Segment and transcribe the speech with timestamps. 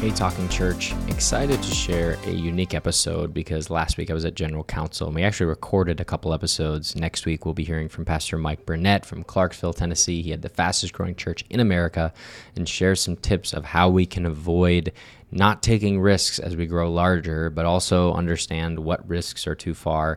[0.00, 0.94] Hey, Talking Church.
[1.08, 5.16] Excited to share a unique episode because last week I was at General Council and
[5.16, 6.94] we actually recorded a couple episodes.
[6.94, 10.22] Next week we'll be hearing from Pastor Mike Burnett from Clarksville, Tennessee.
[10.22, 12.12] He had the fastest growing church in America
[12.54, 14.92] and shares some tips of how we can avoid
[15.32, 20.16] not taking risks as we grow larger, but also understand what risks are too far.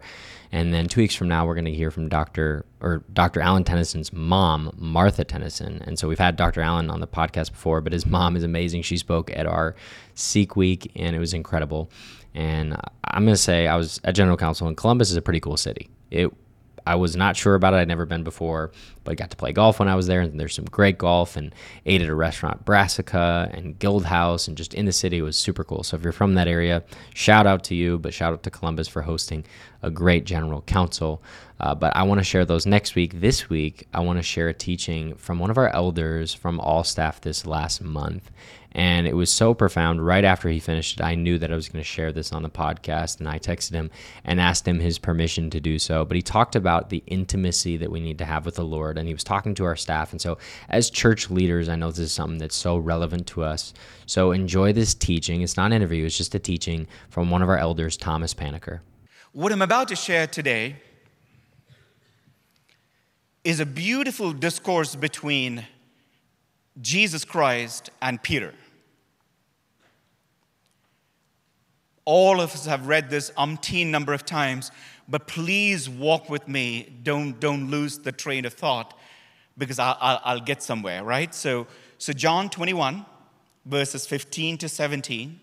[0.51, 2.65] And then two weeks from now, we're going to hear from Dr.
[2.81, 3.39] or Dr.
[3.39, 5.81] Alan Tennyson's mom, Martha Tennyson.
[5.85, 6.61] And so we've had Dr.
[6.61, 8.81] Alan on the podcast before, but his mom is amazing.
[8.81, 9.75] She spoke at our
[10.13, 11.89] Seek Week, and it was incredible.
[12.33, 15.39] And I'm going to say I was at General Council, and Columbus is a pretty
[15.39, 15.89] cool city.
[16.09, 16.33] It
[16.85, 17.77] I was not sure about it.
[17.77, 18.71] I'd never been before,
[19.03, 21.35] but I got to play golf when I was there, and there's some great golf,
[21.35, 21.53] and
[21.85, 25.37] ate at a restaurant, Brassica and Guild House, and just in the city it was
[25.37, 25.83] super cool.
[25.83, 28.87] So if you're from that area, shout out to you, but shout out to Columbus
[28.87, 29.45] for hosting
[29.83, 31.23] a great general council.
[31.59, 33.21] Uh, but I want to share those next week.
[33.21, 36.83] This week, I want to share a teaching from one of our elders from all
[36.83, 38.31] staff this last month.
[38.73, 40.05] And it was so profound.
[40.05, 42.41] Right after he finished it, I knew that I was going to share this on
[42.41, 43.19] the podcast.
[43.19, 43.91] And I texted him
[44.23, 46.05] and asked him his permission to do so.
[46.05, 48.97] But he talked about the intimacy that we need to have with the Lord.
[48.97, 50.11] And he was talking to our staff.
[50.11, 50.37] And so,
[50.69, 53.73] as church leaders, I know this is something that's so relevant to us.
[54.05, 55.41] So, enjoy this teaching.
[55.41, 58.79] It's not an interview, it's just a teaching from one of our elders, Thomas Panikkar.
[59.33, 60.75] What I'm about to share today
[63.43, 65.65] is a beautiful discourse between
[66.79, 68.53] Jesus Christ and Peter.
[72.05, 74.71] All of us have read this umpteen number of times,
[75.07, 76.97] but please walk with me.
[77.03, 78.97] Don't, don't lose the train of thought
[79.57, 81.33] because I'll, I'll, I'll get somewhere, right?
[81.35, 83.05] So, so, John 21,
[83.65, 85.39] verses 15 to 17.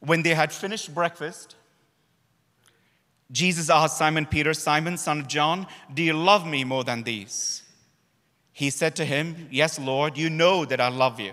[0.00, 1.54] When they had finished breakfast,
[3.30, 7.62] Jesus asked Simon Peter, Simon, son of John, do you love me more than these?
[8.52, 11.32] He said to him, Yes, Lord, you know that I love you.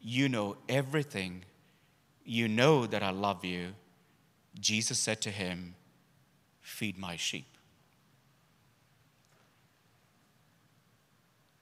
[0.00, 1.44] you know everything.
[2.24, 3.74] You know that I love you.
[4.58, 5.74] Jesus said to him,
[6.60, 7.46] Feed my sheep.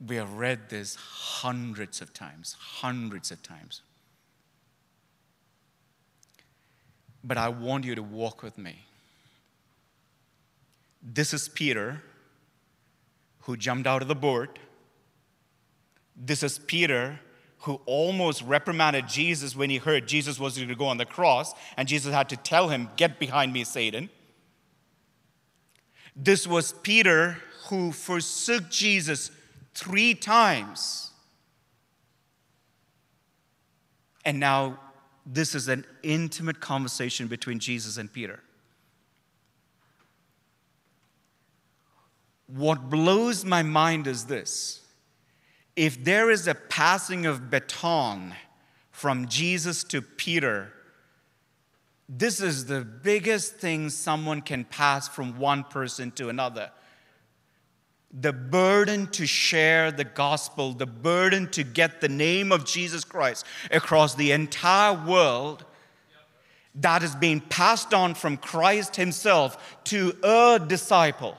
[0.07, 3.83] We have read this hundreds of times, hundreds of times.
[7.25, 8.85] But I want you to walk with me.
[11.03, 12.03] This is Peter
[13.43, 14.59] who jumped out of the boat.
[16.15, 17.19] This is Peter
[17.61, 21.53] who almost reprimanded Jesus when he heard Jesus was going to go on the cross,
[21.77, 24.11] and Jesus had to tell him, Get behind me, Satan.
[26.15, 29.31] This was Peter who forsook Jesus
[29.75, 31.11] three times.
[34.25, 34.79] And now,
[35.25, 38.41] this is an intimate conversation between Jesus and Peter.
[42.47, 44.78] What blows my mind is this
[45.79, 48.35] if there is a passing of baton
[48.91, 50.73] from Jesus to Peter,
[52.09, 56.73] this is the biggest thing someone can pass from one person to another.
[58.11, 63.47] The burden to share the gospel, the burden to get the name of Jesus Christ
[63.71, 65.65] across the entire world
[66.75, 71.37] that is being passed on from Christ Himself to a disciple.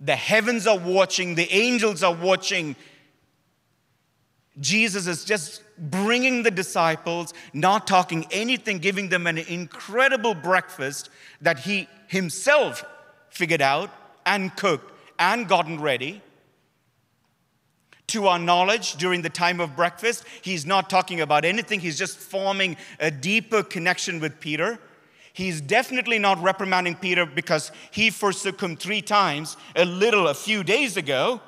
[0.00, 2.76] The heavens are watching, the angels are watching.
[4.60, 11.10] Jesus is just bringing the disciples, not talking anything, giving them an incredible breakfast
[11.40, 12.84] that he himself
[13.30, 13.90] figured out
[14.26, 16.22] and cooked and gotten ready.
[18.08, 21.80] To our knowledge, during the time of breakfast, he's not talking about anything.
[21.80, 24.78] He's just forming a deeper connection with Peter.
[25.38, 30.64] He's definitely not reprimanding Peter because he forsook him three times a little a few
[30.64, 31.40] days ago.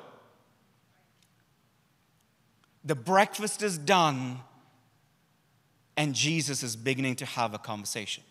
[2.85, 4.39] The breakfast is done,
[5.97, 8.23] and Jesus is beginning to have a conversation.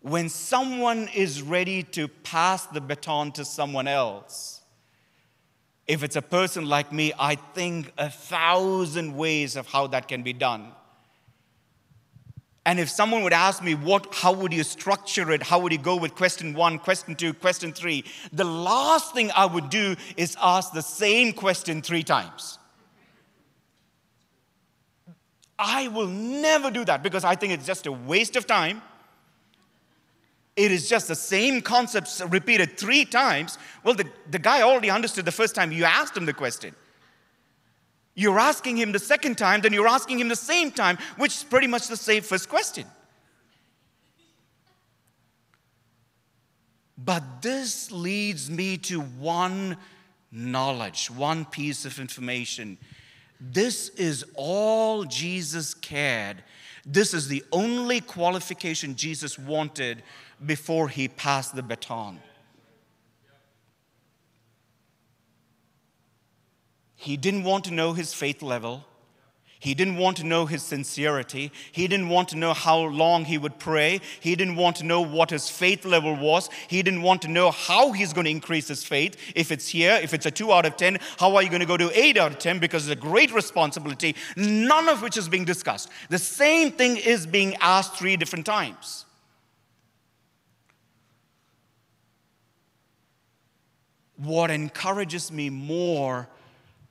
[0.00, 4.51] When someone is ready to pass the baton to someone else,
[5.86, 10.22] if it's a person like me, I think a thousand ways of how that can
[10.22, 10.72] be done.
[12.64, 15.42] And if someone would ask me, what, how would you structure it?
[15.42, 18.04] How would you go with question one, question two, question three?
[18.32, 22.58] The last thing I would do is ask the same question three times.
[25.58, 28.82] I will never do that because I think it's just a waste of time.
[30.54, 33.56] It is just the same concepts repeated three times.
[33.84, 36.74] Well, the, the guy already understood the first time you asked him the question.
[38.14, 41.44] You're asking him the second time, then you're asking him the same time, which is
[41.44, 42.86] pretty much the same first question.
[46.98, 49.78] But this leads me to one
[50.30, 52.76] knowledge, one piece of information.
[53.40, 56.44] This is all Jesus cared.
[56.84, 60.02] This is the only qualification Jesus wanted
[60.44, 62.20] before he passed the baton.
[66.96, 68.84] He didn't want to know his faith level.
[69.58, 71.52] He didn't want to know his sincerity.
[71.70, 74.00] He didn't want to know how long he would pray.
[74.18, 76.50] He didn't want to know what his faith level was.
[76.66, 79.16] He didn't want to know how he's going to increase his faith.
[79.36, 81.66] If it's here, if it's a 2 out of 10, how are you going to
[81.66, 82.58] go to 8 out of 10?
[82.58, 85.90] Because it's a great responsibility, none of which is being discussed.
[86.08, 89.04] The same thing is being asked three different times.
[94.22, 96.28] What encourages me more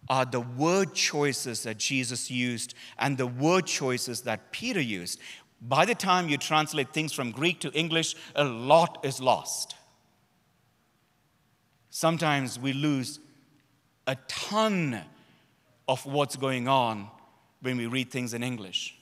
[0.09, 5.19] are the word choices that Jesus used and the word choices that Peter used.
[5.61, 9.75] By the time you translate things from Greek to English, a lot is lost.
[11.89, 13.19] Sometimes we lose
[14.07, 14.99] a ton
[15.87, 17.07] of what's going on
[17.61, 18.97] when we read things in English.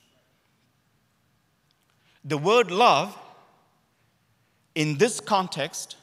[2.23, 3.17] The word love
[4.75, 5.95] in this context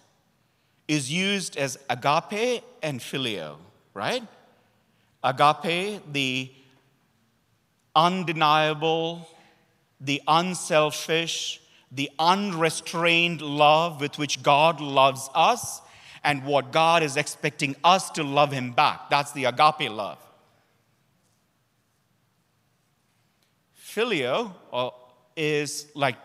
[0.88, 3.56] is used as agape and phileo,
[3.94, 4.22] right?
[5.22, 6.50] Agape, the
[7.94, 9.28] undeniable,
[10.00, 11.60] the unselfish,
[11.90, 15.80] the unrestrained love with which God loves us
[16.22, 19.10] and what God is expecting us to love Him back.
[19.10, 20.18] That's the agape love.
[23.80, 24.90] Phileo uh,
[25.36, 26.16] is like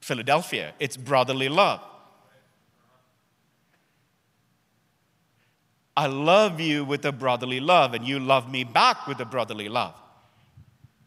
[0.00, 1.80] Philadelphia, it's brotherly love.
[6.00, 9.68] I love you with a brotherly love, and you love me back with a brotherly
[9.68, 9.94] love.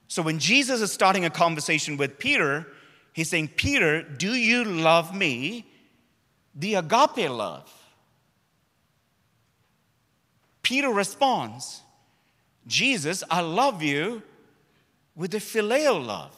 [0.08, 2.68] So when Jesus is starting a conversation with Peter,
[3.12, 5.66] he's saying, Peter, do you love me?
[6.54, 7.68] The agape love.
[10.62, 11.82] Peter responds,
[12.68, 14.22] Jesus, I love you
[15.16, 16.38] with the phileo love.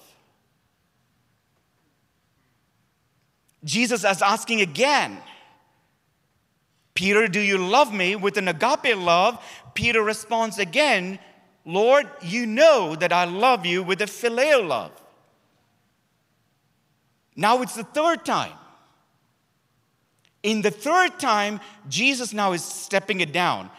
[3.65, 5.17] Jesus is asking again,
[6.95, 8.15] Peter, do you love me?
[8.15, 9.43] With an agape love,
[9.73, 11.19] Peter responds again,
[11.65, 14.91] Lord, you know that I love you with a phileo love.
[17.35, 18.53] Now it's the third time.
[20.41, 21.59] In the third time,
[21.89, 23.69] Jesus now is stepping it down.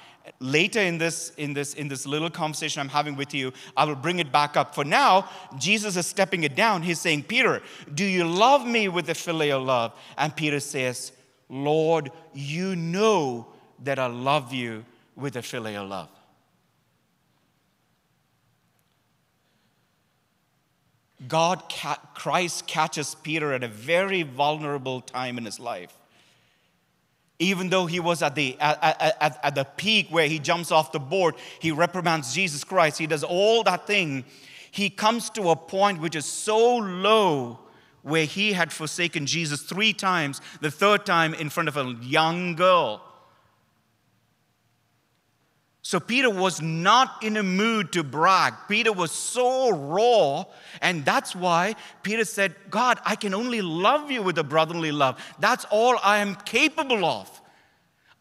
[0.41, 3.95] Later in this, in this, in this little conversation I'm having with you, I will
[3.95, 4.75] bring it back up.
[4.75, 6.83] For now, Jesus is stepping it down.
[6.83, 7.63] He's saying, Peter,
[7.95, 9.93] do you love me with a filial love?
[10.19, 11.13] And Peter says,
[11.49, 13.47] Lord, you know
[13.85, 14.85] that I love you
[15.15, 16.09] with a filial love.
[21.29, 21.63] God,
[22.15, 25.97] Christ catches Peter at a very vulnerable time in his life.
[27.39, 30.93] Even though he was at the, at, at, at the peak where he jumps off
[30.93, 34.25] the board, he reprimands Jesus Christ, he does all that thing.
[34.71, 37.61] He comes to a point which is so low
[38.07, 42.55] where he had forsaken Jesus three times, the third time in front of a young
[42.55, 43.03] girl.
[45.83, 48.55] So Peter was not in a mood to brag.
[48.69, 50.45] Peter was so raw,
[50.81, 55.21] and that's why Peter said, God, I can only love you with a brotherly love.
[55.41, 57.41] That's all I am capable of.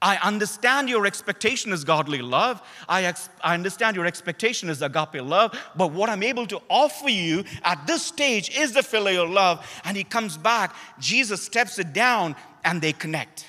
[0.01, 2.61] I understand your expectation is godly love.
[2.87, 5.57] I, ex- I understand your expectation is agape love.
[5.75, 9.65] But what I'm able to offer you at this stage is the filial love.
[9.83, 13.47] And he comes back, Jesus steps it down, and they connect.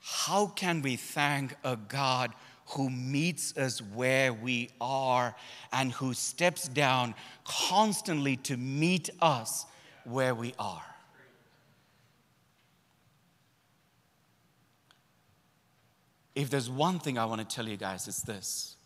[0.00, 2.32] How can we thank a God
[2.68, 5.34] who meets us where we are
[5.72, 7.14] and who steps down
[7.44, 9.66] constantly to meet us
[10.04, 10.91] where we are?
[16.34, 18.76] If there's one thing I want to tell you guys, it's this.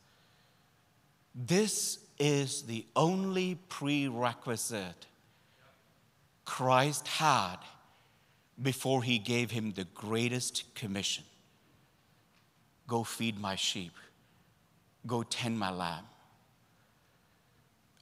[1.35, 5.07] This is the only prerequisite
[6.45, 7.57] Christ had
[8.61, 11.25] before he gave him the greatest commission
[12.87, 13.93] go feed my sheep,
[15.07, 16.05] go tend my lamb.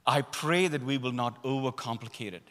[0.05, 2.47] I pray that we will not overcomplicate it.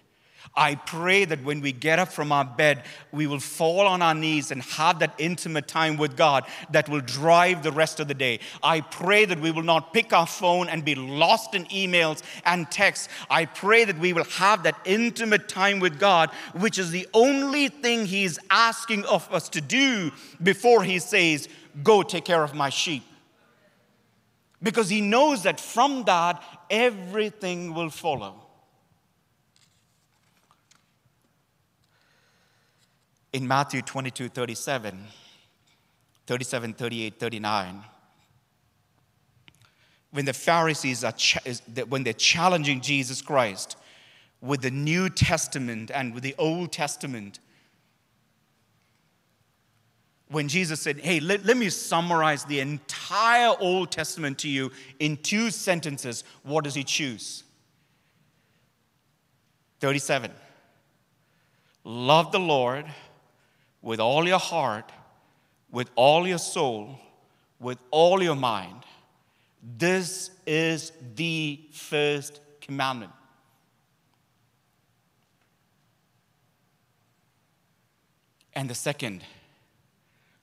[0.55, 4.15] I pray that when we get up from our bed, we will fall on our
[4.15, 8.15] knees and have that intimate time with God that will drive the rest of the
[8.15, 8.41] day.
[8.63, 12.71] I pray that we will not pick our phone and be lost in emails and
[12.71, 13.09] texts.
[13.31, 17.69] I pray that we will have that intimate time with God, which is the only
[17.69, 21.49] thing He's asking of us to do before He says,
[21.83, 23.03] Go take care of my sheep.
[24.63, 28.44] Because He knows that from that, everything will follow.
[33.35, 35.05] In Matthew 22 37,
[36.27, 37.85] 37, 38, 39,
[40.13, 41.13] when the Pharisees are,
[41.89, 43.77] when they're challenging Jesus Christ
[44.41, 47.41] with the New Testament and with the Old Testament,
[50.29, 55.17] when Jesus said, Hey, let, let me summarize the entire Old Testament to you in
[55.17, 57.43] two sentences, what does he choose?
[59.81, 60.31] 37.
[61.83, 62.87] Love the Lord
[63.85, 64.91] with all your heart,
[65.71, 66.99] with all your soul,
[67.61, 68.83] with all your mind.
[69.63, 73.13] This is the first commandment.
[78.55, 79.23] And the second,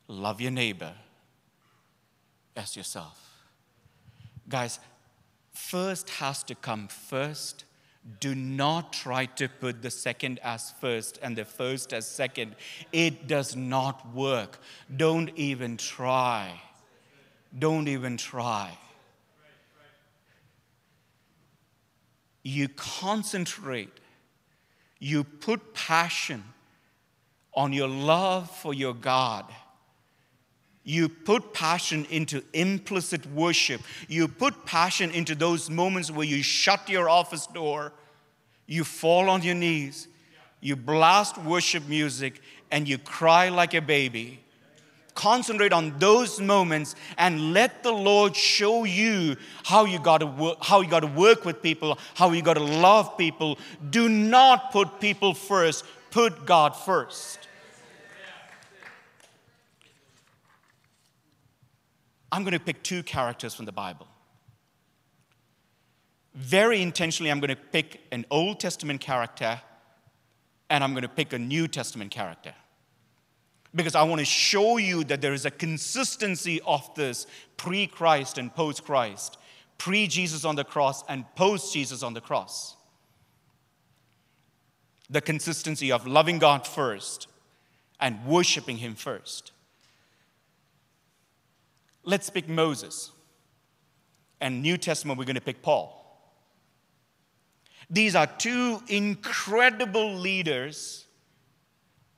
[0.08, 0.94] love your neighbor
[2.56, 3.18] as yourself.
[4.48, 4.80] Guys,
[5.52, 7.66] first has to come first
[8.20, 12.56] do not try to put the second as first and the first as second.
[12.92, 14.60] It does not work.
[14.96, 16.62] Don't even try.
[17.58, 18.78] Don't even try.
[22.44, 24.00] You concentrate,
[24.98, 26.44] you put passion
[27.54, 29.46] on your love for your God
[30.84, 33.82] you put passion into implicit worship.
[34.08, 37.94] You put passion into those moments where you shut your office door,
[38.66, 40.08] you fall on your knees,
[40.60, 44.40] you blast worship music, and you cry like a baby.
[45.14, 50.58] Concentrate on those moments and let the Lord show you how you got to work,
[50.62, 53.60] how you got to work with people, how you got to love people.
[53.90, 57.50] Do not put people first, put God first.
[62.32, 64.08] I'm going to pick two characters from the Bible.
[66.34, 69.60] Very intentionally, I'm going to pick an Old Testament character
[70.70, 72.54] and I'm going to pick a New Testament character.
[73.76, 78.38] Because I want to show you that there is a consistency of this pre Christ
[78.38, 79.38] and post Christ,
[79.78, 82.76] pre Jesus on the cross and post Jesus on the cross.
[85.10, 87.28] The consistency of loving God first
[88.00, 89.52] and worshiping Him first.
[92.04, 93.12] Let's pick Moses.
[94.40, 95.98] And New Testament, we're going to pick Paul.
[97.90, 101.06] These are two incredible leaders.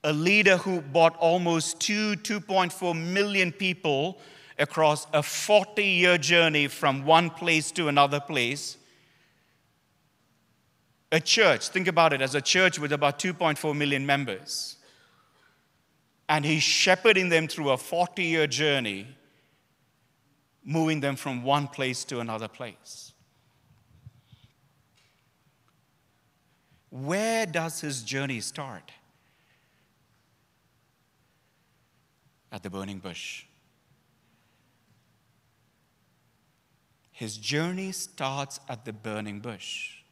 [0.03, 4.19] A leader who brought almost two, 2.4 million people
[4.59, 8.77] across a 40 year journey from one place to another place.
[11.11, 14.77] A church, think about it as a church with about 2.4 million members.
[16.27, 19.07] And he's shepherding them through a 40 year journey
[20.63, 23.11] moving them from one place to another place.
[26.89, 28.91] Where does his journey start?
[32.51, 33.45] At the burning bush.
[37.11, 40.03] His journey starts at the burning bush.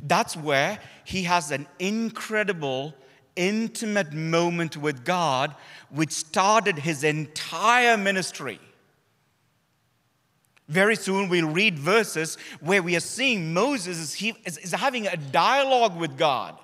[0.00, 2.94] That's where he has an incredible
[3.36, 5.54] intimate moment with God,
[5.90, 8.60] which started his entire ministry.
[10.68, 15.06] Very soon we'll read verses where we are seeing Moses is, he, is, is having
[15.06, 16.58] a dialogue with God.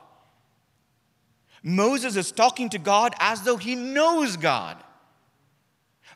[1.62, 4.78] Moses is talking to God as though he knows God.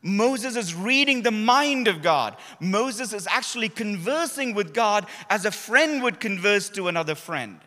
[0.03, 2.37] Moses is reading the mind of God.
[2.61, 7.59] Moses is actually conversing with God as a friend would converse to another friend.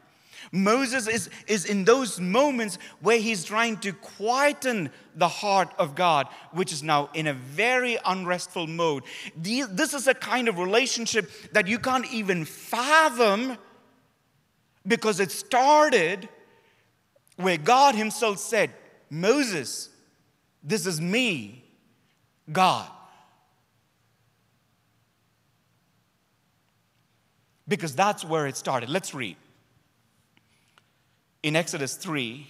[0.52, 6.28] Moses is, is in those moments where he's trying to quieten the heart of God,
[6.52, 9.04] which is now in a very unrestful mode.
[9.36, 13.58] This is a kind of relationship that you can't even fathom
[14.86, 16.30] because it started
[17.36, 18.72] where God Himself said,
[19.10, 19.90] Moses,
[20.64, 21.64] this is me,
[22.52, 22.90] God.
[27.68, 28.90] Because that's where it started.
[28.90, 29.36] Let's read
[31.48, 32.46] in Exodus 3,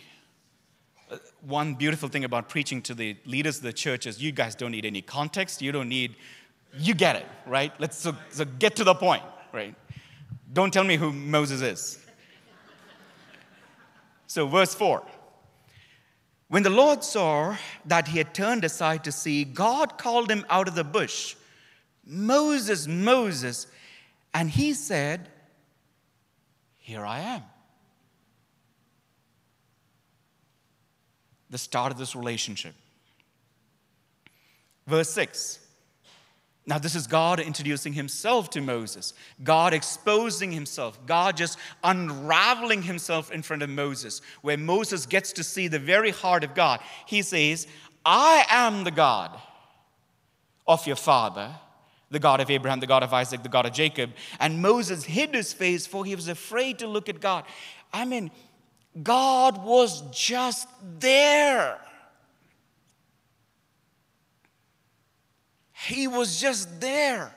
[1.12, 4.56] uh, one beautiful thing about preaching to the leaders of the church is you guys
[4.56, 5.62] don't need any context.
[5.62, 6.16] You don't need
[6.80, 7.72] You get it, right?
[7.80, 9.24] Let's so, so get to the point,
[9.54, 9.76] right?
[10.52, 12.00] Don't tell me who Moses is.
[14.26, 15.04] So, verse 4.
[16.50, 20.68] When the Lord saw that he had turned aside to see, God called him out
[20.68, 21.36] of the bush,
[22.04, 23.68] Moses, Moses.
[24.34, 25.30] And he said,
[26.80, 27.44] Here I am.
[31.50, 32.74] The start of this relationship.
[34.86, 35.60] Verse 6.
[36.66, 43.32] Now, this is God introducing himself to Moses, God exposing himself, God just unraveling himself
[43.32, 46.82] in front of Moses, where Moses gets to see the very heart of God.
[47.06, 47.68] He says,
[48.06, 49.40] I am the God
[50.68, 51.56] of your father,
[52.12, 54.12] the God of Abraham, the God of Isaac, the God of Jacob.
[54.38, 57.46] And Moses hid his face, for he was afraid to look at God.
[57.94, 58.30] I mean,
[59.04, 60.68] God was just
[61.00, 61.80] there.
[65.86, 67.34] He was just there.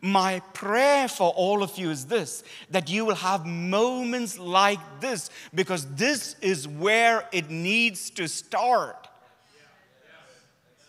[0.00, 5.30] My prayer for all of you is this that you will have moments like this
[5.54, 9.08] because this is where it needs to start.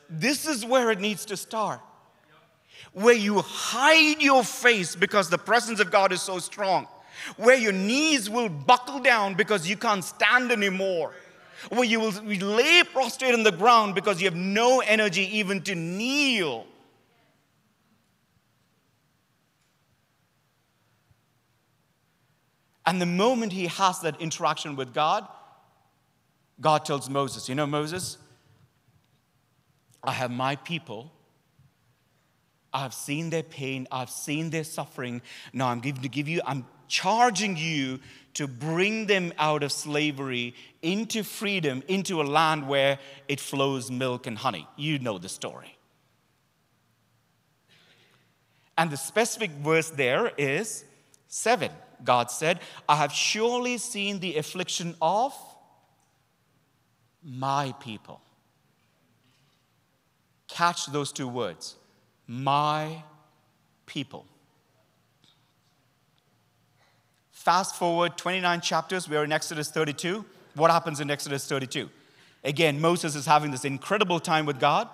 [0.09, 1.81] This is where it needs to start.
[2.93, 6.87] Where you hide your face because the presence of God is so strong.
[7.37, 11.13] Where your knees will buckle down because you can't stand anymore
[11.69, 15.75] where you will lay prostrate on the ground because you have no energy even to
[15.75, 16.65] kneel.
[22.85, 25.27] And the moment he has that interaction with God,
[26.61, 28.17] God tells Moses, You know, Moses,
[30.03, 31.11] I have my people.
[32.77, 33.87] I've seen their pain.
[33.91, 35.23] I've seen their suffering.
[35.51, 37.99] Now I'm giving to give you, I'm charging you
[38.35, 40.53] to bring them out of slavery
[40.83, 44.67] into freedom, into a land where it flows milk and honey.
[44.75, 45.75] You know the story.
[48.77, 50.85] And the specific verse there is
[51.29, 51.71] 7.
[52.03, 55.33] God said, I have surely seen the affliction of
[57.23, 58.21] my people.
[60.47, 61.75] Catch those two words
[62.27, 63.03] my
[63.85, 64.25] people.
[67.31, 70.25] Fast forward 29 chapters, we're in Exodus 32.
[70.55, 71.89] What happens in Exodus 32?
[72.43, 74.89] Again, Moses is having this incredible time with God.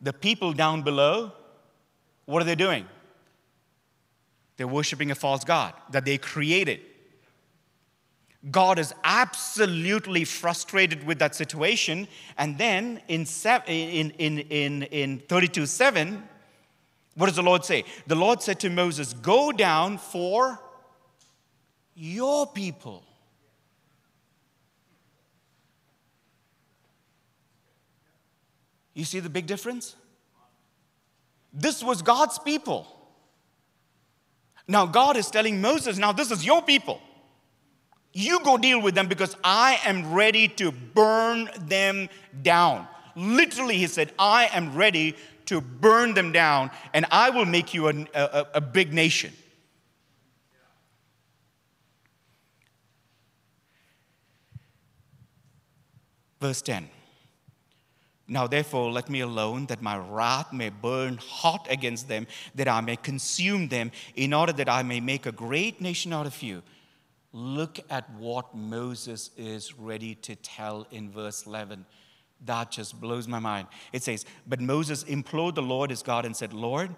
[0.00, 1.32] The people down below,
[2.26, 2.86] what are they doing?
[4.56, 6.80] They're worshiping a false God that they created.
[8.48, 12.08] God is absolutely frustrated with that situation.
[12.38, 13.26] And then in,
[13.66, 16.22] in, in, in, in 32 7,
[17.16, 17.84] what does the Lord say?
[18.06, 20.58] The Lord said to Moses, Go down for
[21.94, 23.04] your people.
[28.94, 29.96] You see the big difference?
[31.52, 32.86] This was God's people.
[34.66, 37.00] Now, God is telling Moses, now this is your people.
[38.12, 42.08] You go deal with them because I am ready to burn them
[42.42, 42.88] down.
[43.14, 47.88] Literally, he said, I am ready to burn them down and I will make you
[47.88, 49.32] a, a, a big nation.
[56.40, 56.88] Verse 10
[58.26, 62.80] Now therefore, let me alone, that my wrath may burn hot against them, that I
[62.80, 66.62] may consume them, in order that I may make a great nation out of you.
[67.32, 71.86] Look at what Moses is ready to tell in verse 11.
[72.44, 73.68] That just blows my mind.
[73.92, 76.94] It says, But Moses implored the Lord his God and said, Lord,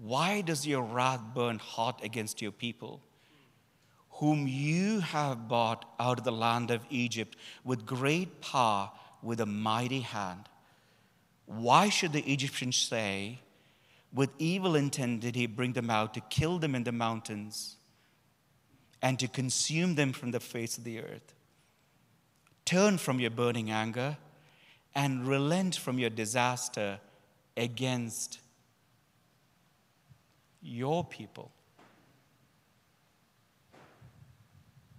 [0.00, 3.00] why does your wrath burn hot against your people?
[4.18, 8.90] whom you have bought out of the land of Egypt with great power,
[9.22, 10.48] with a mighty hand.
[11.46, 13.38] Why should the Egyptians say,
[14.12, 17.76] with evil intent did he bring them out to kill them in the mountains
[19.02, 21.34] and to consume them from the face of the earth?
[22.64, 24.18] Turn from your burning anger
[24.94, 26.98] and relent from your disaster
[27.56, 28.40] against
[30.60, 31.50] your people.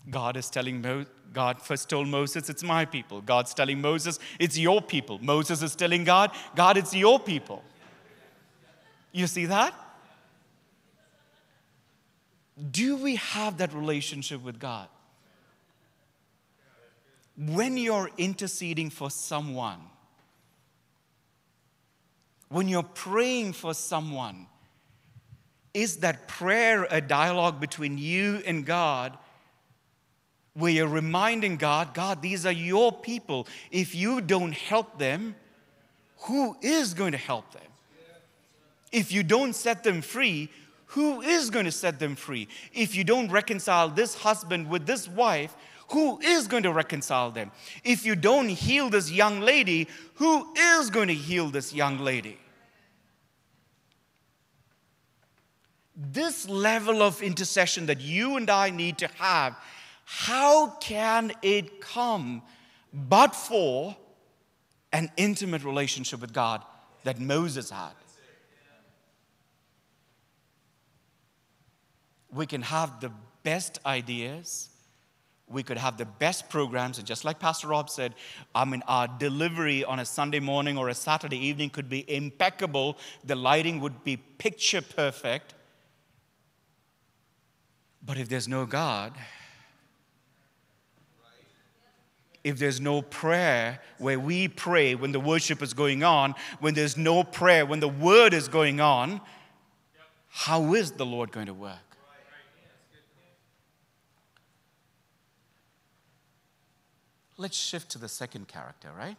[0.10, 3.22] God is telling Mo- God first told Moses, it's my people.
[3.22, 5.20] God's telling Moses, it's your people.
[5.20, 7.64] Moses is telling God, God, it's your people.
[9.12, 9.74] You see that?
[12.72, 14.88] Do we have that relationship with God?
[17.38, 19.80] When you're interceding for someone,
[22.50, 24.48] when you're praying for someone,
[25.74, 29.18] is that prayer a dialogue between you and God?
[30.60, 33.48] where you're reminding God, God, these are your people.
[33.72, 35.36] If you don't help them,
[36.24, 37.62] who is going to help them?
[38.92, 40.50] If you don't set them free,
[40.90, 42.48] who is going to set them free?
[42.74, 45.56] If you don't reconcile this husband with this wife,
[45.90, 47.52] who is going to reconcile them?
[47.84, 52.40] If you don't heal this young lady, who is going to heal this young lady?
[55.96, 59.56] This level of intercession that you and I need to have,
[60.06, 62.42] how can it come
[62.94, 63.96] but for
[64.92, 66.64] an intimate relationship with God
[67.04, 67.94] that Moses had?
[72.32, 73.12] We can have the
[73.44, 74.70] best ideas,
[75.48, 78.14] we could have the best programs, and just like Pastor Rob said,
[78.54, 82.98] I mean, our delivery on a Sunday morning or a Saturday evening could be impeccable.
[83.24, 85.56] The lighting would be picture perfect.
[88.06, 89.14] But if there's no God,
[92.44, 96.96] if there's no prayer where we pray when the worship is going on, when there's
[96.96, 99.20] no prayer when the word is going on,
[100.30, 101.89] how is the Lord going to work?
[107.40, 109.16] Let's shift to the second character, right?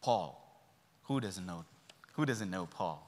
[0.00, 0.36] Paul.
[1.02, 1.66] Who doesn't know?
[2.14, 3.06] Who doesn't know Paul?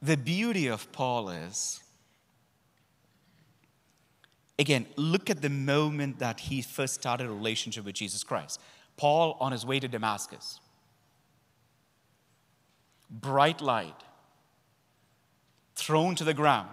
[0.00, 1.80] The beauty of Paul is,
[4.58, 8.58] again, look at the moment that he first started a relationship with Jesus Christ.
[8.96, 10.60] Paul on his way to Damascus.
[13.10, 14.02] Bright light,
[15.80, 16.68] thrown to the ground,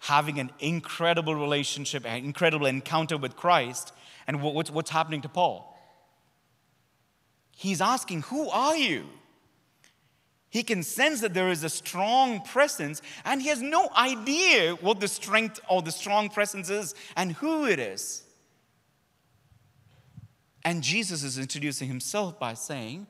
[0.00, 3.92] having an incredible relationship, an incredible encounter with Christ.
[4.26, 5.68] And what's, what's happening to Paul?
[7.56, 9.06] He's asking, Who are you?
[10.50, 15.00] He can sense that there is a strong presence, and he has no idea what
[15.00, 18.22] the strength or the strong presence is and who it is.
[20.64, 23.06] And Jesus is introducing himself by saying,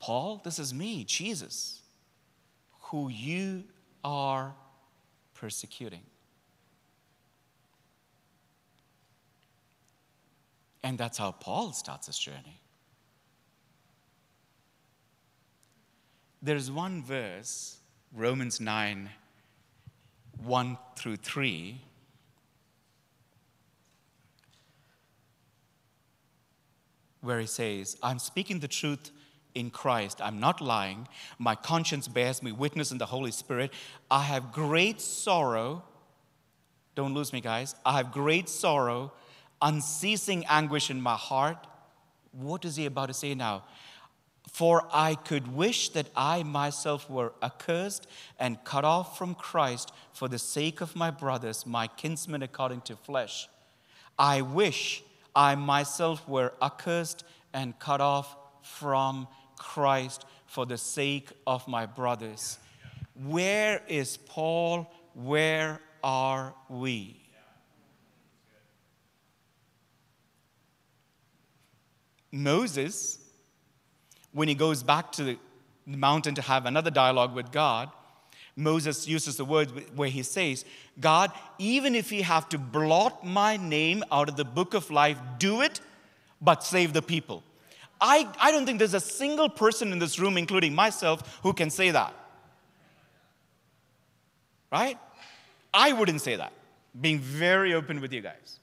[0.00, 1.82] Paul, this is me, Jesus
[2.94, 3.64] who you
[4.04, 4.54] are
[5.34, 6.02] persecuting.
[10.84, 12.60] And that's how Paul starts his journey.
[16.40, 17.78] There's one verse,
[18.14, 19.10] Romans 9,
[20.44, 21.80] 1 through 3.
[27.22, 29.10] Where he says, I'm speaking the truth
[29.54, 30.20] in Christ.
[30.20, 31.08] I'm not lying.
[31.38, 33.72] My conscience bears me witness in the Holy Spirit.
[34.10, 35.84] I have great sorrow.
[36.94, 37.74] Don't lose me, guys.
[37.84, 39.12] I have great sorrow,
[39.62, 41.66] unceasing anguish in my heart.
[42.32, 43.64] What is he about to say now?
[44.52, 48.06] For I could wish that I myself were accursed
[48.38, 52.96] and cut off from Christ for the sake of my brothers, my kinsmen according to
[52.96, 53.48] flesh.
[54.18, 55.02] I wish
[55.34, 62.58] I myself were accursed and cut off from Christ for the sake of my brothers.
[63.14, 64.92] Where is Paul?
[65.14, 67.20] Where are we?
[72.30, 73.18] Moses,
[74.32, 75.38] when he goes back to the
[75.86, 77.90] mountain to have another dialogue with God,
[78.56, 80.64] Moses uses the word where he says,
[81.00, 85.18] God, even if you have to blot my name out of the book of life,
[85.38, 85.80] do it,
[86.40, 87.42] but save the people.
[88.06, 91.70] I, I don't think there's a single person in this room, including myself, who can
[91.70, 92.14] say that.
[94.70, 94.98] Right?
[95.72, 96.52] I wouldn't say that,
[97.00, 98.60] being very open with you guys.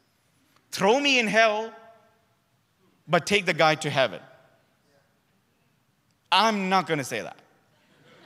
[0.69, 1.73] Throw me in hell,
[3.07, 4.19] but take the guy to heaven.
[6.31, 7.39] I'm not going to say that.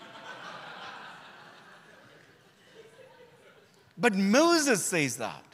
[3.98, 5.46] but Moses says that.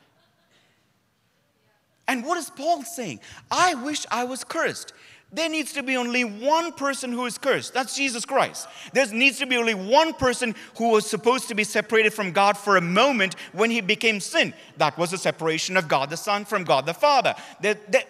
[2.07, 3.19] And what is Paul saying?
[3.51, 4.93] I wish I was cursed
[5.33, 7.73] there needs to be only one person who is cursed.
[7.73, 8.67] That's Jesus Christ.
[8.93, 12.57] There needs to be only one person who was supposed to be separated from God
[12.57, 14.53] for a moment when he became sin.
[14.77, 17.33] That was the separation of God the Son from God the Father.
[17.61, 18.07] That,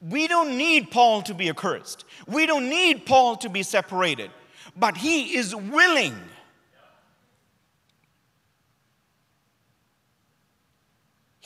[0.00, 2.04] we don't need Paul to be accursed.
[2.26, 4.30] We don't need Paul to be separated.
[4.76, 6.16] But he is willing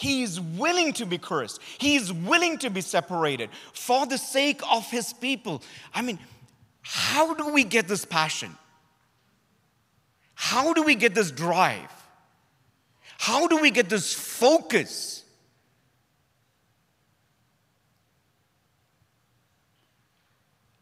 [0.03, 1.61] He's willing to be cursed.
[1.79, 5.62] He's willing to be separated for the sake of his people.
[5.95, 6.19] I mean,
[6.81, 8.57] how do we get this passion?
[10.35, 11.93] How do we get this drive?
[13.17, 15.23] How do we get this focus?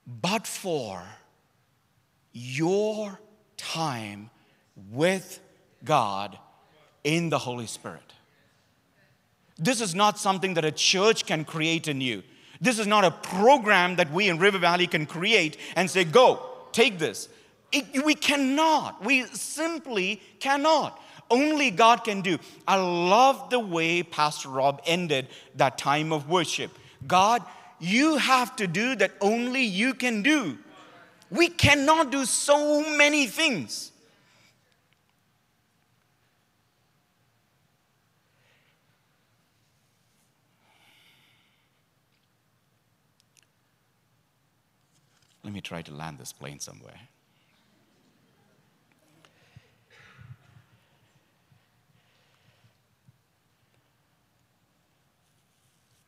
[0.07, 1.03] But for
[2.33, 3.21] your
[3.59, 4.31] time
[4.91, 5.41] with
[5.85, 6.39] God
[7.05, 8.15] in the Holy Spirit.
[9.61, 12.23] This is not something that a church can create in you.
[12.63, 16.41] This is not a program that we in River Valley can create and say, go,
[16.73, 17.29] take this.
[17.71, 19.05] It, we cannot.
[19.05, 21.01] We simply cannot.
[21.31, 22.39] Only God can do.
[22.67, 26.77] I love the way Pastor Rob ended that time of worship.
[27.07, 27.43] God,
[27.79, 30.59] you have to do that only you can do.
[31.31, 33.93] We cannot do so many things.
[45.43, 47.01] Let me try to land this plane somewhere.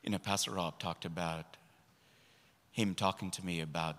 [0.02, 1.56] You know, Pastor Rob talked about
[2.72, 3.96] him talking to me about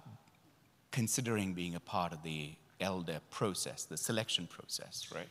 [0.91, 5.29] considering being a part of the elder process, the selection process, right?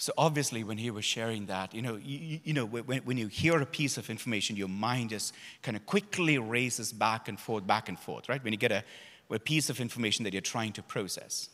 [0.00, 3.26] So obviously, when he was sharing that, you know, you, you know, when, when you
[3.26, 7.66] hear a piece of information, your mind just kind of quickly races back and forth,
[7.66, 8.42] back and forth, right?
[8.42, 8.82] When you get a,
[9.28, 11.50] a piece of information that you're trying to process.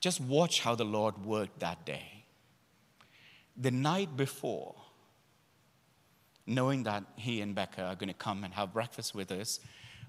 [0.00, 2.24] Just watch how the Lord worked that day.
[3.56, 4.74] The night before,
[6.46, 9.58] knowing that he and Becca are going to come and have breakfast with us,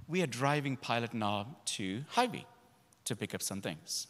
[0.10, 2.46] we are driving Pilot Knob to Hy-Vee
[3.06, 4.08] to pick up some things.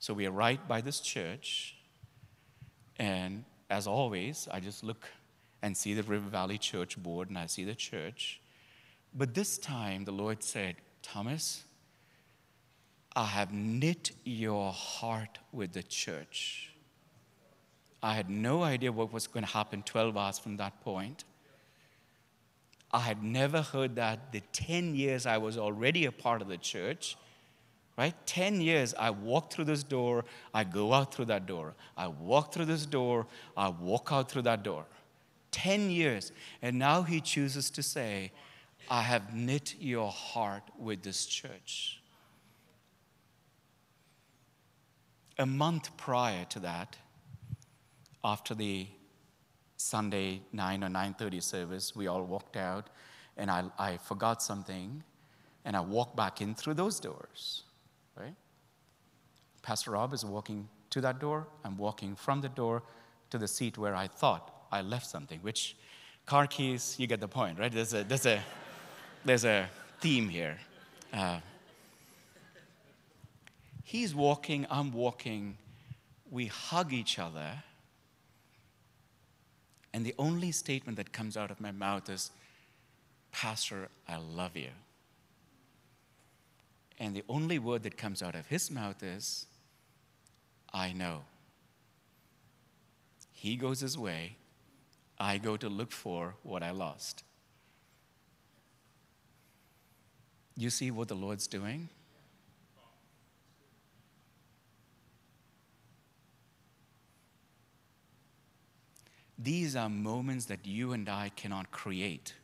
[0.00, 1.76] So we are right by this church,
[2.96, 5.06] and as always, I just look
[5.62, 8.40] and see the River Valley Church board and I see the church.
[9.14, 11.64] But this time, the Lord said, Thomas,
[13.14, 16.72] I have knit your heart with the church.
[18.02, 21.24] I had no idea what was going to happen 12 hours from that point.
[22.90, 26.56] I had never heard that the 10 years I was already a part of the
[26.56, 27.16] church,
[27.96, 28.14] right?
[28.26, 30.24] 10 years, I walk through this door,
[30.54, 31.74] I go out through that door.
[31.96, 33.26] I walk through this door,
[33.56, 34.86] I walk out through that door.
[35.50, 36.32] 10 years.
[36.62, 38.32] And now he chooses to say,
[38.88, 42.00] I have knit your heart with this church.
[45.38, 46.96] A month prior to that,
[48.22, 48.86] after the
[49.76, 52.90] Sunday 9 or 9:30 service, we all walked out,
[53.36, 55.02] and I, I forgot something,
[55.64, 57.62] and I walked back in through those doors.
[58.16, 58.34] Right?
[59.62, 61.46] Pastor Rob is walking to that door.
[61.64, 62.82] I'm walking from the door
[63.30, 65.40] to the seat where I thought I left something.
[65.40, 65.76] Which
[66.26, 66.96] car keys?
[66.98, 67.72] You get the point, right?
[67.72, 68.42] There's a there's a
[69.24, 69.68] there's a
[70.00, 70.58] theme here.
[71.12, 71.40] Uh,
[73.84, 74.66] he's walking.
[74.70, 75.56] I'm walking.
[76.30, 77.62] We hug each other
[79.92, 82.30] and the only statement that comes out of my mouth is,
[83.32, 84.70] Pastor, I love you.
[87.00, 89.46] And the only word that comes out of his mouth is,
[90.70, 91.22] I know.
[93.32, 94.36] He goes his way,
[95.18, 97.24] I go to look for what I lost.
[100.58, 101.88] You see what the Lord's doing?
[109.38, 112.34] These are moments that you and I cannot create.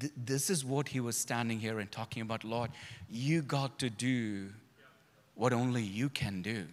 [0.00, 2.70] Th- this is what he was standing here and talking about, Lord.
[3.08, 4.48] You got to do
[5.34, 6.66] what only you can do.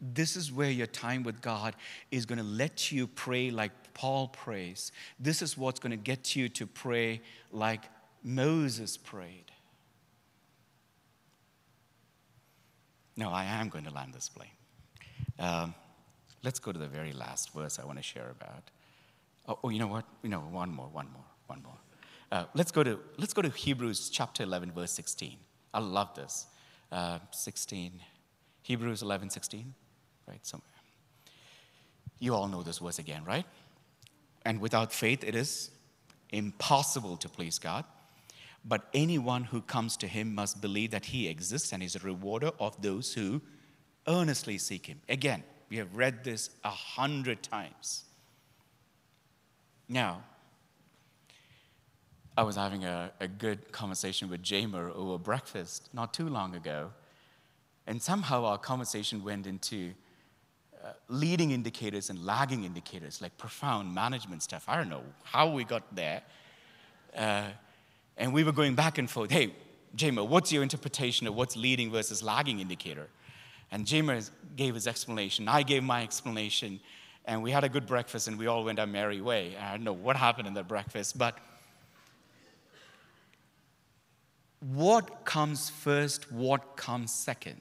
[0.00, 1.76] This is where your time with God
[2.10, 4.90] is going to let you pray like Paul prays.
[5.20, 7.20] This is what's going to get you to pray
[7.52, 7.84] like
[8.24, 9.52] Moses prayed.
[13.16, 14.48] No, I am going to land this plane.
[15.38, 15.74] Um,
[16.42, 18.70] let's go to the very last verse I want to share about.
[19.48, 20.04] Oh, oh, you know what?
[20.22, 21.78] You know, one more, one more, one more.
[22.30, 25.36] Uh, let's go to let's go to Hebrews chapter 11, verse 16.
[25.74, 26.46] I love this.
[26.90, 28.00] Uh, 16,
[28.62, 29.74] Hebrews 11, 16,
[30.28, 30.68] right somewhere.
[32.18, 33.46] You all know this verse again, right?
[34.44, 35.70] And without faith, it is
[36.30, 37.84] impossible to please God.
[38.64, 42.50] But anyone who comes to him must believe that he exists and is a rewarder
[42.60, 43.40] of those who
[44.06, 45.00] earnestly seek him.
[45.08, 48.04] Again, we have read this a hundred times.
[49.88, 50.22] Now,
[52.36, 56.90] I was having a, a good conversation with Jamer over breakfast not too long ago,
[57.86, 59.92] and somehow our conversation went into
[60.84, 64.66] uh, leading indicators and lagging indicators, like profound management stuff.
[64.68, 66.20] I don't know how we got there.
[67.16, 67.48] Uh,
[68.18, 69.30] and we were going back and forth.
[69.30, 69.54] Hey,
[69.96, 73.08] Jamer, what's your interpretation of what's leading versus lagging indicator?
[73.72, 75.48] And Jamer gave his explanation.
[75.48, 76.78] I gave my explanation.
[77.24, 79.56] And we had a good breakfast and we all went our merry way.
[79.56, 81.38] I don't know what happened in that breakfast, but
[84.60, 87.60] what comes first, what comes second.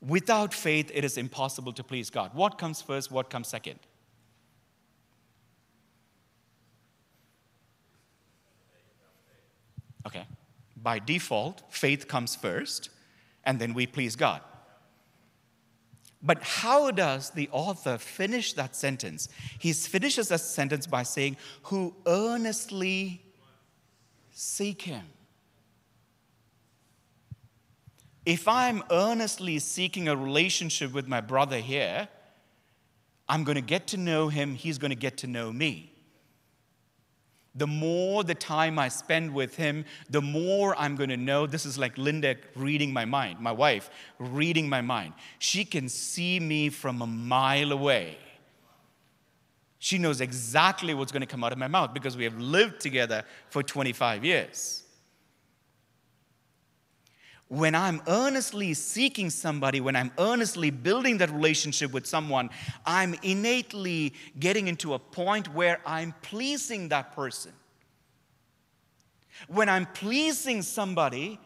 [0.00, 2.34] Without faith, it is impossible to please God.
[2.34, 3.78] What comes first, what comes second?
[10.06, 10.24] Okay.
[10.76, 12.90] By default, faith comes first,
[13.44, 14.40] and then we please God.
[16.26, 19.28] But how does the author finish that sentence?
[19.58, 23.22] He finishes that sentence by saying, Who earnestly
[24.32, 25.04] seek Him.
[28.26, 32.08] If I'm earnestly seeking a relationship with my brother here,
[33.28, 35.95] I'm going to get to know him, he's going to get to know me
[37.56, 41.46] the more the time I spend with him, the more I'm going to know.
[41.46, 45.14] This is like Linda reading my mind, my wife reading my mind.
[45.38, 48.18] She can see me from a mile away.
[49.78, 52.80] She knows exactly what's going to come out of my mouth because we have lived
[52.80, 54.85] together for 25 years
[57.48, 62.50] when I'm earnestly seeking somebody, when I'm earnestly building that relationship with someone,
[62.84, 67.52] I'm innately getting into a point where I'm pleasing that person.
[69.46, 71.38] When I'm pleasing somebody,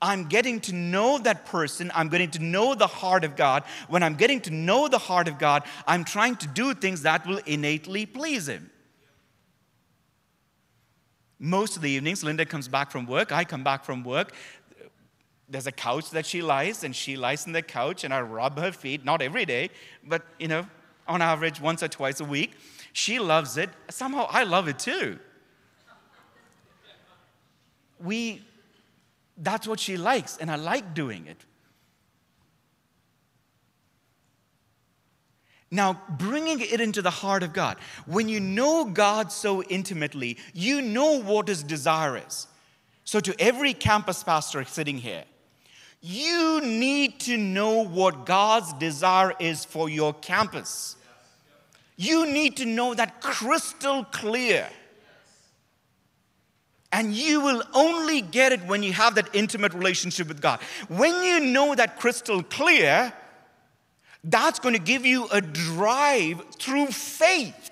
[0.00, 1.90] I'm getting to know that person.
[1.92, 3.64] I'm getting to know the heart of God.
[3.88, 7.26] When I'm getting to know the heart of God, I'm trying to do things that
[7.26, 8.70] will innately please Him.
[11.40, 13.30] Most of the evenings, Linda comes back from work.
[13.30, 14.32] I come back from work
[15.48, 18.58] there's a couch that she lies, and she lies on the couch, and I rub
[18.58, 19.70] her feet, not every day,
[20.04, 20.66] but you know,
[21.06, 22.52] on average, once or twice a week.
[22.92, 23.70] She loves it.
[23.88, 25.18] Somehow I love it too.
[28.00, 28.42] We,
[29.36, 31.44] that's what she likes, and I like doing it.
[35.70, 37.76] Now, bringing it into the heart of God.
[38.06, 42.46] When you know God so intimately, you know what His desire is.
[43.04, 45.24] So, to every campus pastor sitting here,
[46.00, 50.96] you need to know what God's desire is for your campus.
[51.96, 54.68] You need to know that crystal clear.
[56.92, 60.60] And you will only get it when you have that intimate relationship with God.
[60.88, 63.12] When you know that crystal clear,
[64.24, 67.70] that's going to give you a drive through faith.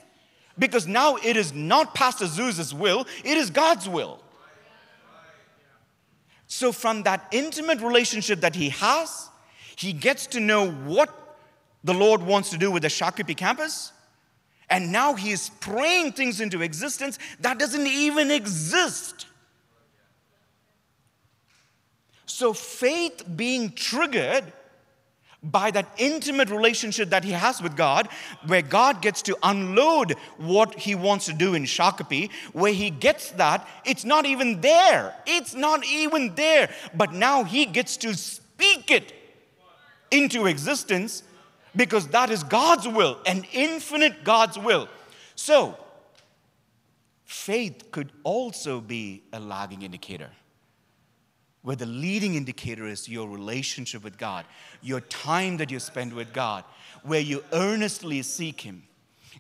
[0.58, 4.20] Because now it is not Pastor Zeus's will, it is God's will.
[6.48, 9.28] So, from that intimate relationship that he has,
[9.74, 11.38] he gets to know what
[11.82, 13.92] the Lord wants to do with the Shakopee campus.
[14.68, 19.26] And now he is praying things into existence that doesn't even exist.
[22.26, 24.52] So, faith being triggered
[25.50, 28.08] by that intimate relationship that he has with God,
[28.46, 33.30] where God gets to unload what he wants to do in Shakopee, where he gets
[33.32, 35.14] that, it's not even there.
[35.26, 36.70] It's not even there.
[36.94, 39.12] But now he gets to speak it
[40.10, 41.22] into existence
[41.74, 44.88] because that is God's will, an infinite God's will.
[45.34, 45.76] So,
[47.24, 50.30] faith could also be a lagging indicator
[51.66, 54.44] where the leading indicator is your relationship with God,
[54.82, 56.62] your time that you spend with God,
[57.02, 58.84] where you earnestly seek Him.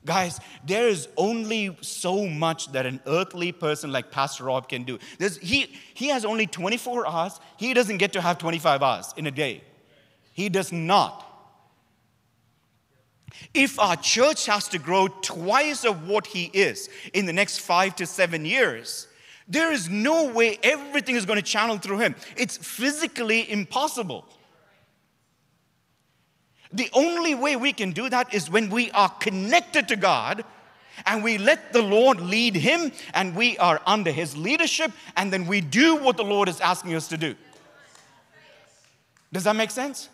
[0.04, 4.98] Guys, there is only so much that an earthly person like Pastor Rob can do.
[5.40, 7.38] He, he has only 24 hours.
[7.58, 9.62] He doesn't get to have 25 hours in a day.
[10.32, 11.24] He does not.
[13.54, 17.94] If our church has to grow twice of what he is in the next five
[17.96, 19.06] to seven years,
[19.48, 22.14] there is no way everything is going to channel through him.
[22.36, 24.26] It's physically impossible.
[26.72, 30.44] The only way we can do that is when we are connected to God
[31.04, 35.46] and we let the Lord lead him and we are under his leadership and then
[35.46, 37.34] we do what the Lord is asking us to do.
[39.32, 40.08] Does that make sense?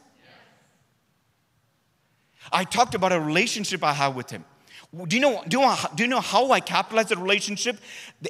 [2.52, 4.44] I talked about a relationship I have with him.
[4.94, 7.78] Do you know, do you know, do you know how I capitalize the relationship?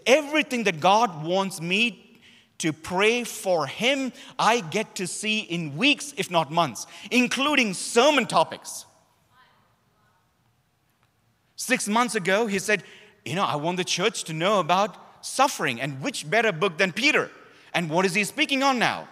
[0.06, 2.20] Everything that God wants me
[2.58, 8.26] to pray for Him, I get to see in weeks, if not months, including sermon
[8.26, 8.86] topics.
[11.56, 12.84] Six months ago, he said,
[13.24, 16.92] You know, I want the church to know about suffering, and which better book than
[16.92, 17.28] Peter?
[17.74, 19.08] And what is he speaking on now?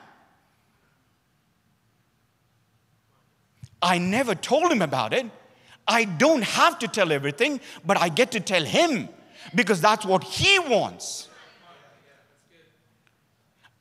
[3.83, 5.27] I never told him about it.
[5.91, 9.09] I don't have to tell everything, but I get to tell him
[9.57, 11.29] because that's what he wants.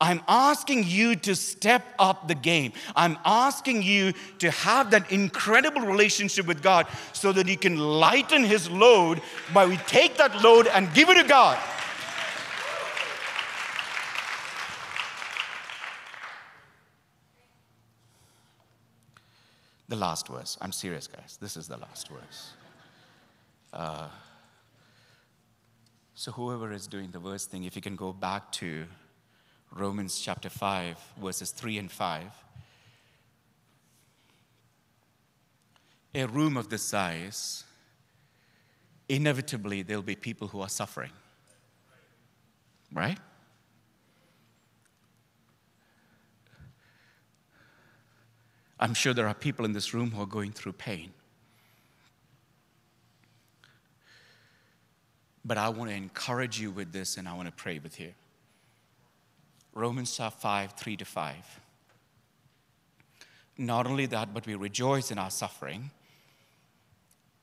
[0.00, 2.72] I'm asking you to step up the game.
[2.96, 8.42] I'm asking you to have that incredible relationship with God so that you can lighten
[8.42, 9.22] his load
[9.54, 11.58] by we take that load and give it to God.
[19.90, 20.56] The last verse.
[20.60, 21.36] I'm serious, guys.
[21.40, 22.52] This is the last verse.
[23.72, 24.06] Uh,
[26.14, 28.84] so, whoever is doing the verse thing, if you can go back to
[29.72, 32.22] Romans chapter 5, verses 3 and 5.
[36.14, 37.64] A room of this size,
[39.08, 41.10] inevitably there'll be people who are suffering.
[42.92, 43.18] Right?
[48.80, 51.12] I'm sure there are people in this room who are going through pain.
[55.44, 58.14] But I want to encourage you with this and I want to pray with you.
[59.74, 61.60] Romans 5 3 to 5.
[63.58, 65.90] Not only that, but we rejoice in our suffering,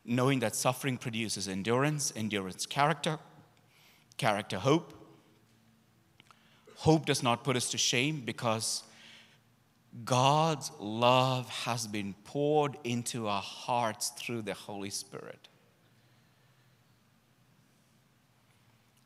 [0.04, 3.20] knowing that suffering produces endurance, endurance, character,
[4.18, 4.94] character, hope.
[6.78, 8.84] Hope does not put us to shame because
[10.06, 15.48] God's love has been poured into our hearts through the Holy Spirit.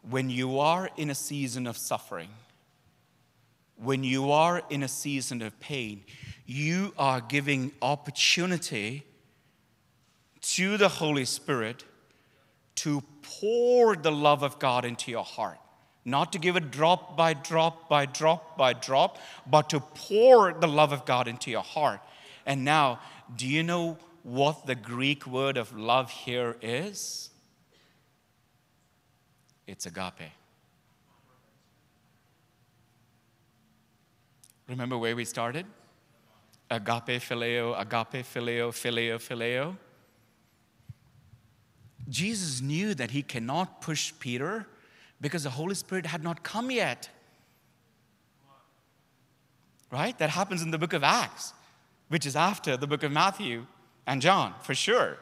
[0.10, 2.30] When you are in a season of suffering,
[3.78, 6.04] when you are in a season of pain,
[6.46, 9.06] you are giving opportunity
[10.42, 11.86] to the Holy Spirit
[12.76, 15.61] to pour the love of God into your heart.
[16.04, 20.68] Not to give it drop by drop by drop by drop, but to pour the
[20.68, 22.02] love of God into your heart.
[22.46, 23.00] And now,
[23.36, 27.30] do you know what the Greek word of love here is?
[29.68, 30.32] It's agape.
[34.68, 35.66] Remember where we started?
[36.70, 39.76] Agape, phileo, agape, phileo, phileo, phileo.
[42.10, 44.66] Jesus knew that he cannot push Peter
[45.22, 47.10] because the Holy Spirit had not come yet.
[49.92, 50.18] Right?
[50.18, 51.54] That happens in the book of Acts,
[52.10, 53.68] which is after the book of Matthew
[54.08, 55.18] and John, for sure.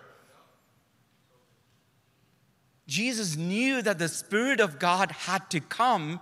[2.88, 6.20] Jesus knew that the Spirit of God had to come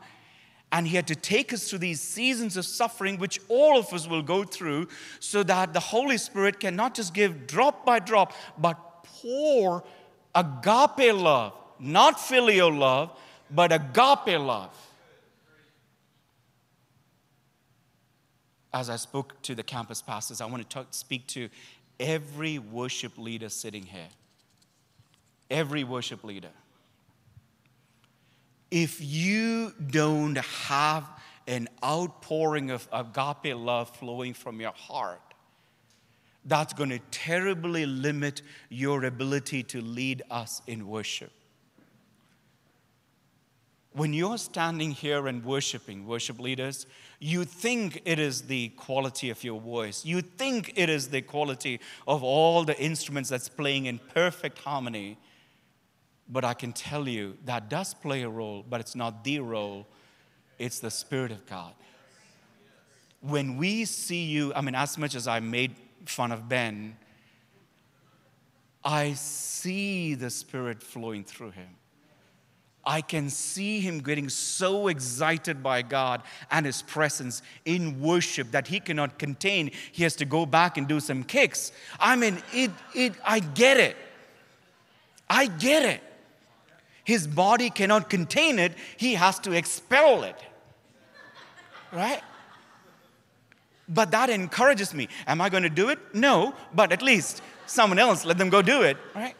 [0.71, 4.05] and he had to take us through these seasons of suffering, which all of us
[4.05, 4.89] will go through,
[5.21, 9.83] so that the Holy Spirit can not just give drop by drop, but pour
[10.35, 13.17] agape love, not filial love,
[13.49, 14.75] but agape love.
[18.73, 21.49] As I spoke to the campus pastors, I want to talk, speak to
[21.99, 24.09] every worship leader sitting here.
[25.49, 26.51] Every worship leader.
[28.69, 31.09] If you don't have
[31.47, 35.21] an outpouring of agape love flowing from your heart,
[36.43, 41.31] that's going to terribly limit your ability to lead us in worship.
[43.97, 46.85] When you're standing here and worshiping, worship leaders,
[47.19, 50.05] you think it is the quality of your voice.
[50.05, 55.17] You think it is the quality of all the instruments that's playing in perfect harmony.
[56.29, 59.87] But I can tell you that does play a role, but it's not the role,
[60.59, 61.73] it's the Spirit of God.
[63.21, 65.73] When we see you, I mean, as much as I made
[66.05, 66.95] fun of Ben,
[68.83, 71.69] I see the Spirit flowing through him.
[72.87, 78.67] I can see him getting so excited by God and his presence in worship that
[78.67, 79.71] he cannot contain.
[79.91, 81.73] He has to go back and do some kicks.
[81.99, 83.97] I mean, it, it, I get it.
[85.29, 86.01] I get it.
[87.03, 90.41] His body cannot contain it, he has to expel it.
[91.91, 92.21] Right?
[93.89, 95.09] But that encourages me.
[95.25, 95.99] Am I going to do it?
[96.13, 99.35] No, but at least someone else, let them go do it, right?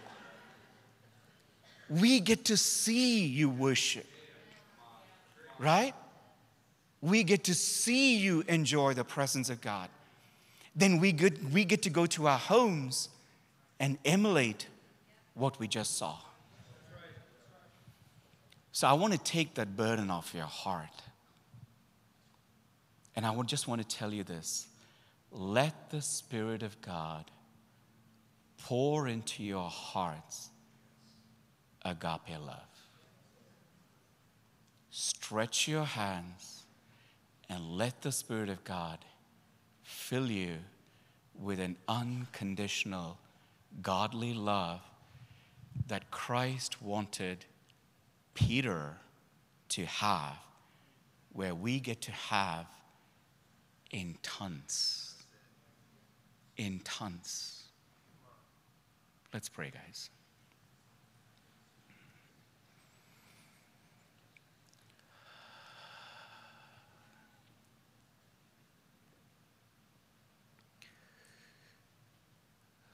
[1.90, 4.06] We get to see you worship,
[5.58, 5.94] right?
[7.02, 9.90] We get to see you enjoy the presence of God.
[10.76, 13.10] Then we get, we get to go to our homes
[13.80, 14.68] and emulate
[15.34, 16.18] what we just saw.
[18.72, 21.02] So I want to take that burden off your heart.
[23.16, 24.68] And I would just want to tell you this
[25.32, 27.26] let the Spirit of God
[28.60, 30.50] pour into your hearts
[31.88, 32.68] agape love.
[34.90, 36.64] Stretch your hands
[37.50, 39.00] and let the Spirit of God
[39.84, 40.56] fill you
[41.40, 43.18] with an unconditional,
[43.82, 44.82] godly love
[45.88, 47.46] that Christ wanted
[48.34, 48.98] Peter
[49.70, 50.38] to have,
[51.34, 52.66] where we get to have
[53.92, 55.16] in tons.
[56.58, 57.64] In tons.
[59.34, 60.10] Let's pray, guys.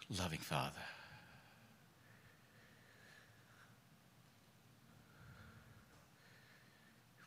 [0.09, 0.71] Loving Father,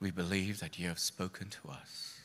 [0.00, 2.20] we believe that you have spoken to us.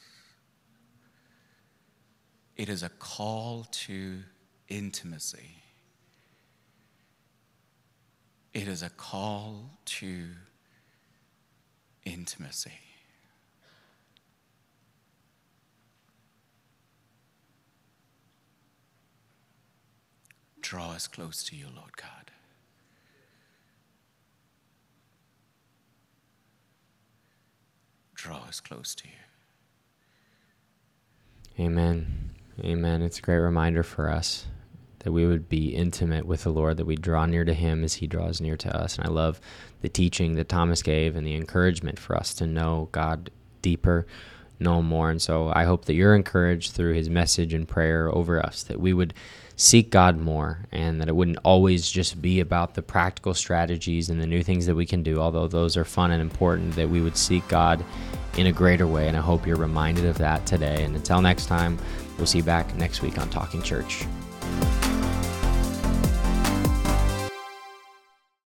[2.56, 4.20] It is a call to
[4.68, 5.64] intimacy.
[8.54, 10.26] It is a call to
[12.06, 12.91] intimacy.
[20.72, 22.32] Draw us close to you, Lord God.
[28.16, 29.04] Draw us close to
[31.58, 31.66] you.
[31.66, 32.30] Amen.
[32.62, 33.02] Amen.
[33.02, 34.46] It's a great reminder for us
[35.00, 37.96] that we would be intimate with the Lord, that we draw near to Him as
[37.96, 38.98] He draws near to us.
[38.98, 39.42] And I love
[39.82, 43.30] the teaching that Thomas gave and the encouragement for us to know God
[43.62, 44.08] deeper,
[44.62, 45.10] know more.
[45.10, 48.80] And so I hope that you're encouraged through His message and prayer over us, that
[48.80, 49.14] we would
[49.56, 54.20] seek God more and that it wouldn't always just be about the practical strategies and
[54.20, 57.02] the new things that we can do, although those are fun and important, that we
[57.02, 57.84] would seek God
[58.38, 59.08] in a greater way.
[59.08, 60.84] And I hope you're reminded of that today.
[60.84, 61.78] And until next time,
[62.18, 64.06] we'll see you back next week on Talking Church.